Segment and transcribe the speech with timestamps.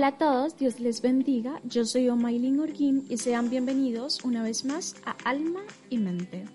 [0.00, 1.60] Hola a todos, Dios les bendiga.
[1.62, 6.46] Yo soy Omailin Orguín y sean bienvenidos una vez más a Alma y Mente.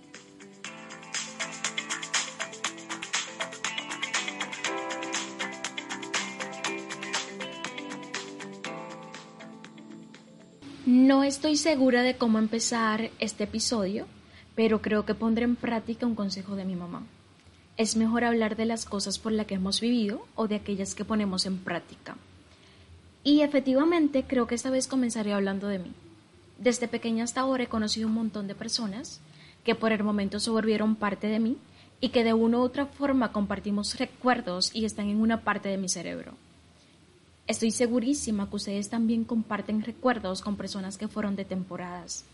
[10.88, 14.08] No estoy segura de cómo empezar este episodio,
[14.56, 17.06] pero creo que pondré en práctica un consejo de mi mamá.
[17.78, 21.06] Es mejor hablar de las cosas por las que hemos vivido o de aquellas que
[21.06, 22.18] ponemos en práctica.
[23.26, 25.92] Y efectivamente creo que esta vez comenzaré hablando de mí.
[26.60, 29.20] Desde pequeña hasta ahora he conocido un montón de personas
[29.64, 31.58] que por el momento se volvieron parte de mí
[32.00, 35.80] y que de una u otra forma compartimos recuerdos y están en una parte de
[35.80, 36.34] mi cerebro.
[37.48, 42.26] Estoy segurísima que ustedes también comparten recuerdos con personas que fueron de temporadas,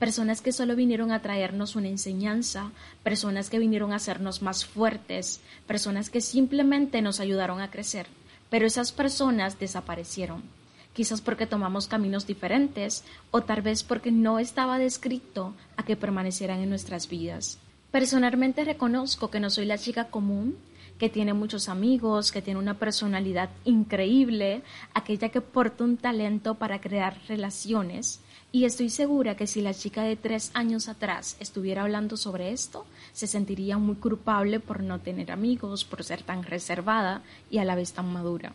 [0.00, 2.72] personas que solo vinieron a traernos una enseñanza,
[3.04, 8.08] personas que vinieron a hacernos más fuertes, personas que simplemente nos ayudaron a crecer
[8.50, 10.42] pero esas personas desaparecieron,
[10.92, 16.60] quizás porque tomamos caminos diferentes o tal vez porque no estaba descrito a que permanecieran
[16.60, 17.58] en nuestras vidas.
[17.90, 20.56] Personalmente reconozco que no soy la chica común,
[20.98, 24.62] que tiene muchos amigos, que tiene una personalidad increíble,
[24.94, 28.20] aquella que porta un talento para crear relaciones,
[28.56, 32.86] y estoy segura que si la chica de tres años atrás estuviera hablando sobre esto,
[33.12, 37.74] se sentiría muy culpable por no tener amigos, por ser tan reservada y a la
[37.74, 38.54] vez tan madura.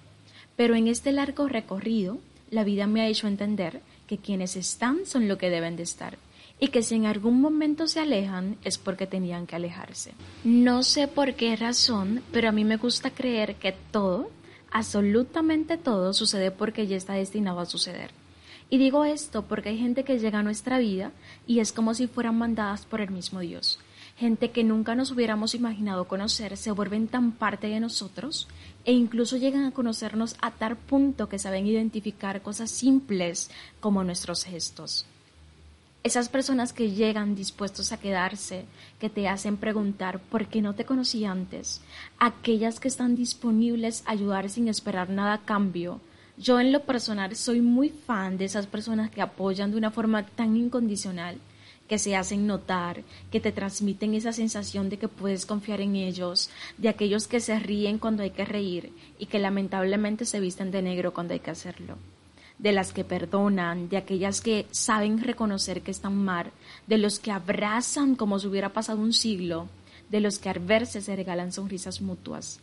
[0.56, 2.18] Pero en este largo recorrido,
[2.50, 6.18] la vida me ha hecho entender que quienes están son lo que deben de estar
[6.60, 10.14] y que si en algún momento se alejan es porque tenían que alejarse.
[10.44, 14.32] No sé por qué razón, pero a mí me gusta creer que todo,
[14.72, 18.20] absolutamente todo, sucede porque ya está destinado a suceder.
[18.72, 21.12] Y digo esto porque hay gente que llega a nuestra vida
[21.46, 23.80] y es como si fueran mandadas por el mismo Dios.
[24.16, 28.48] Gente que nunca nos hubiéramos imaginado conocer se vuelven tan parte de nosotros
[28.86, 34.46] e incluso llegan a conocernos a tal punto que saben identificar cosas simples como nuestros
[34.46, 35.06] gestos.
[36.04, 38.64] Esas personas que llegan dispuestos a quedarse,
[39.00, 41.82] que te hacen preguntar por qué no te conocí antes,
[42.20, 46.00] aquellas que están disponibles a ayudar sin esperar nada a cambio,
[46.38, 50.26] yo en lo personal soy muy fan de esas personas que apoyan de una forma
[50.26, 51.38] tan incondicional,
[51.88, 56.50] que se hacen notar, que te transmiten esa sensación de que puedes confiar en ellos,
[56.78, 60.82] de aquellos que se ríen cuando hay que reír y que lamentablemente se visten de
[60.82, 61.98] negro cuando hay que hacerlo
[62.62, 66.52] de las que perdonan, de aquellas que saben reconocer que están mal,
[66.86, 69.68] de los que abrazan como si hubiera pasado un siglo,
[70.12, 72.60] de los que al verse se regalan sonrisas mutuas.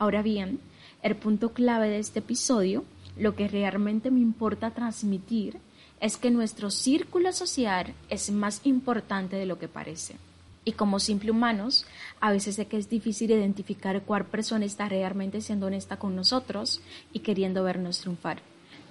[0.00, 0.58] Ahora bien,
[1.02, 2.84] el punto clave de este episodio
[3.18, 5.58] lo que realmente me importa transmitir
[6.00, 10.16] es que nuestro círculo social es más importante de lo que parece.
[10.64, 11.86] Y como simple humanos,
[12.20, 16.80] a veces sé que es difícil identificar cuál persona está realmente siendo honesta con nosotros
[17.12, 18.40] y queriendo vernos triunfar.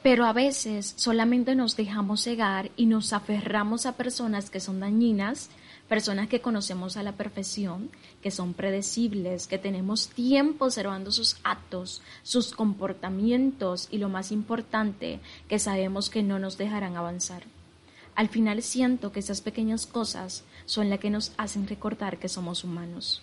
[0.03, 5.49] Pero a veces solamente nos dejamos cegar y nos aferramos a personas que son dañinas
[5.87, 7.89] personas que conocemos a la perfección,
[8.21, 15.19] que son predecibles, que tenemos tiempo observando sus actos, sus comportamientos y lo más importante,
[15.47, 17.43] que sabemos que no nos dejarán avanzar.
[18.15, 22.63] Al final siento que esas pequeñas cosas son las que nos hacen recordar que somos
[22.63, 23.21] humanos.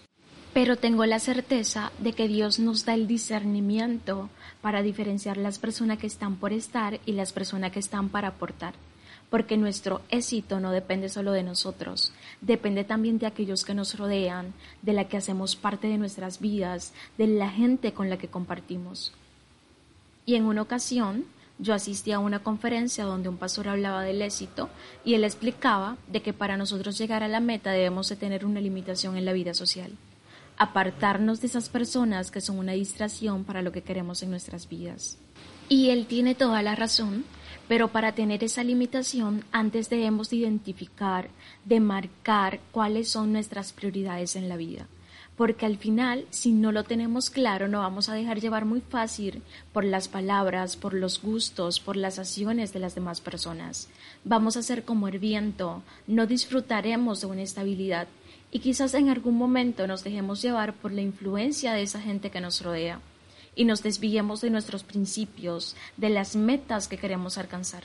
[0.53, 4.31] Pero tengo la certeza de que Dios nos da el discernimiento
[4.63, 8.75] para diferenciar las personas que están por estar y las personas que están para aportar
[9.31, 14.55] porque nuestro éxito no depende solo de nosotros, depende también de aquellos que nos rodean,
[14.83, 19.13] de la que hacemos parte de nuestras vidas, de la gente con la que compartimos.
[20.27, 21.27] Y en una ocasión
[21.59, 24.69] yo asistí a una conferencia donde un pastor hablaba del éxito
[25.05, 28.61] y él explicaba de que para nosotros llegar a la meta debemos de tener una
[28.61, 29.93] limitación en la vida social,
[30.57, 35.19] apartarnos de esas personas que son una distracción para lo que queremos en nuestras vidas.
[35.69, 37.25] Y él tiene toda la razón,
[37.69, 41.29] pero para tener esa limitación, antes debemos identificar,
[41.65, 44.87] de marcar cuáles son nuestras prioridades en la vida.
[45.37, 49.43] Porque al final, si no lo tenemos claro, no vamos a dejar llevar muy fácil
[49.73, 53.89] por las palabras, por los gustos, por las acciones de las demás personas.
[54.25, 58.07] Vamos a ser como el viento, no disfrutaremos de una estabilidad
[58.53, 62.41] y quizás en algún momento nos dejemos llevar por la influencia de esa gente que
[62.41, 63.01] nos rodea
[63.57, 67.85] y nos desviemos de nuestros principios, de las metas que queremos alcanzar.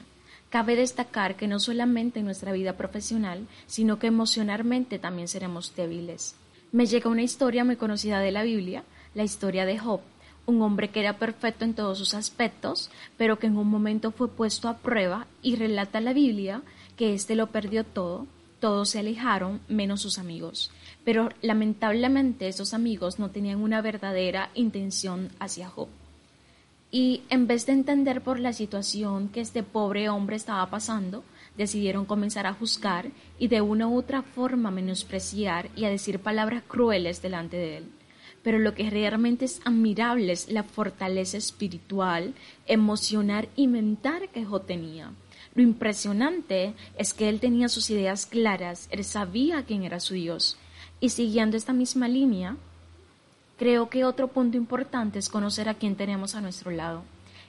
[0.49, 6.35] Cabe destacar que no solamente en nuestra vida profesional, sino que emocionalmente también seremos débiles.
[6.71, 8.83] Me llega una historia muy conocida de la Biblia,
[9.13, 10.01] la historia de Job,
[10.45, 14.27] un hombre que era perfecto en todos sus aspectos, pero que en un momento fue
[14.27, 16.63] puesto a prueba y relata la Biblia
[16.97, 18.27] que éste lo perdió todo,
[18.59, 20.71] todos se alejaron menos sus amigos
[21.03, 25.87] pero lamentablemente esos amigos no tenían una verdadera intención hacia Job.
[26.91, 31.23] Y en vez de entender por la situación que este pobre hombre estaba pasando,
[31.57, 36.63] decidieron comenzar a juzgar y de una u otra forma menospreciar y a decir palabras
[36.67, 37.85] crueles delante de él.
[38.41, 42.33] Pero lo que realmente es admirable es la fortaleza espiritual,
[42.65, 45.11] emocional y mental que Job tenía.
[45.55, 50.57] Lo impresionante es que él tenía sus ideas claras, él sabía quién era su Dios.
[50.99, 52.57] Y siguiendo esta misma línea,
[53.57, 57.03] creo que otro punto importante es conocer a quién tenemos a nuestro lado.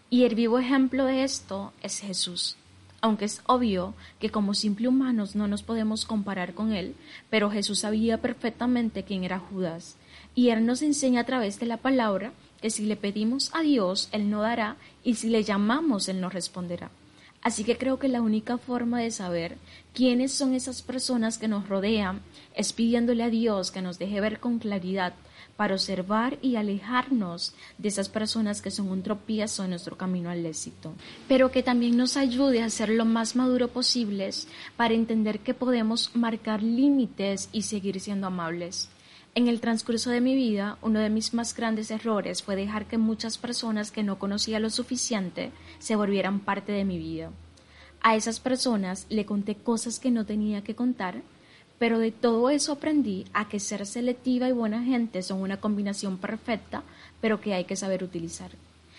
[0.08, 2.56] Y el vivo ejemplo de esto es Jesús
[3.00, 6.94] aunque es obvio que como simple humanos no nos podemos comparar con él,
[7.31, 9.97] pero Jesús sabía perfectamente quién era Judas,
[10.35, 14.08] y él nos enseña a través de la palabra que si le pedimos a Dios,
[14.12, 16.91] Él no dará, y si le llamamos, Él nos responderá.
[17.43, 19.57] Así que creo que la única forma de saber
[19.95, 22.21] quiénes son esas personas que nos rodean
[22.55, 25.15] es pidiéndole a Dios que nos deje ver con claridad
[25.57, 30.45] para observar y alejarnos de esas personas que son un tropiezo en nuestro camino al
[30.45, 30.95] éxito,
[31.29, 36.15] pero que también nos ayude a ser lo más maduro posibles para entender que podemos
[36.15, 38.89] marcar límites y seguir siendo amables.
[39.32, 42.99] En el transcurso de mi vida, uno de mis más grandes errores fue dejar que
[42.99, 47.31] muchas personas que no conocía lo suficiente se volvieran parte de mi vida.
[48.03, 51.23] A esas personas le conté cosas que no tenía que contar,
[51.79, 56.19] pero de todo eso aprendí a que ser selectiva y buena gente son una combinación
[56.19, 56.83] perfecta,
[57.21, 58.50] pero que hay que saber utilizar.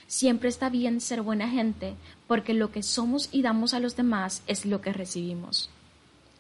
[0.08, 1.96] Siempre está bien ser buena gente,
[2.28, 5.70] porque lo que somos y damos a los demás es lo que recibimos.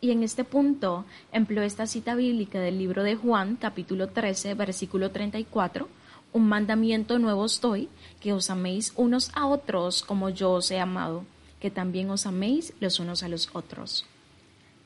[0.03, 5.11] Y en este punto empleo esta cita bíblica del libro de Juan, capítulo 13, versículo
[5.11, 5.87] 34,
[6.33, 7.87] un mandamiento nuevo os doy,
[8.19, 11.23] que os améis unos a otros como yo os he amado,
[11.59, 14.07] que también os améis los unos a los otros.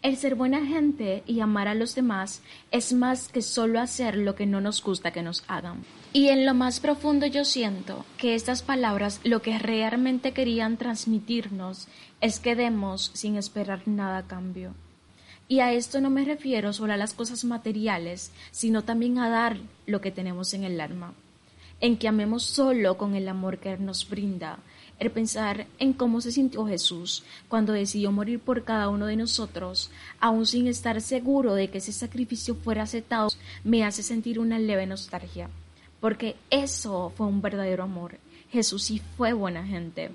[0.02, 2.42] El ser buena gente y amar a los demás
[2.72, 5.86] es más que solo hacer lo que no nos gusta que nos hagan.
[6.12, 11.88] Y en lo más profundo yo siento que estas palabras lo que realmente querían transmitirnos
[12.20, 14.74] es que demos sin esperar nada a cambio.
[15.48, 19.58] Y a esto no me refiero solo a las cosas materiales, sino también a dar
[19.86, 21.14] lo que tenemos en el alma,
[21.82, 24.58] en que amemos solo con el amor que nos brinda,
[24.98, 29.92] el pensar en cómo se sintió Jesús cuando decidió morir por cada uno de nosotros,
[30.20, 33.30] aun sin estar seguro de que ese sacrificio fuera aceptado,
[33.64, 35.50] me hace sentir una leve nostalgia,
[36.00, 38.18] porque eso fue un verdadero amor.
[38.50, 40.12] Jesús sí fue buena gente.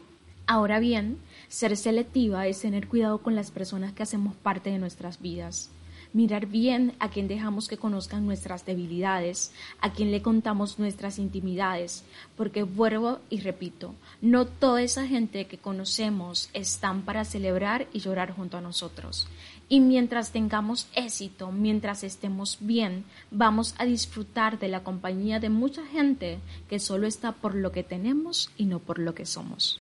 [0.52, 5.22] Ahora bien, ser selectiva es tener cuidado con las personas que hacemos parte de nuestras
[5.22, 5.70] vidas
[6.12, 12.04] mirar bien a quien dejamos que conozcan nuestras debilidades, a quien le contamos nuestras intimidades,
[12.36, 18.32] porque vuelvo y repito, no toda esa gente que conocemos están para celebrar y llorar
[18.34, 19.28] junto a nosotros.
[19.68, 25.86] Y mientras tengamos éxito, mientras estemos bien, vamos a disfrutar de la compañía de mucha
[25.86, 29.79] gente que solo está por lo que tenemos y no por lo que somos.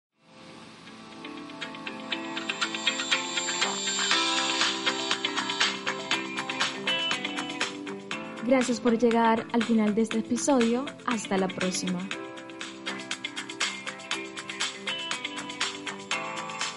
[8.49, 10.83] Gracias por llegar al final de este episodio.
[11.05, 11.99] Hasta la próxima.